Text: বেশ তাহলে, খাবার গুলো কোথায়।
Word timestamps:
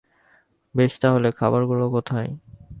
বেশ 0.75 0.93
তাহলে, 0.99 1.29
খাবার 1.31 1.61
গুলো 1.65 1.85
কোথায়। 1.89 2.29